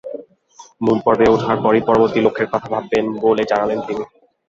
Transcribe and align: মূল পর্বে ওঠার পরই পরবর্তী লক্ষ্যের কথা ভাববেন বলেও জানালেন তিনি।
মূল 0.81 0.97
পর্বে 1.05 1.25
ওঠার 1.35 1.57
পরই 1.63 1.81
পরবর্তী 1.87 2.19
লক্ষ্যের 2.21 2.51
কথা 2.53 2.67
ভাববেন 2.73 3.05
বলেও 3.23 3.49
জানালেন 3.51 3.79
তিনি। 3.87 4.03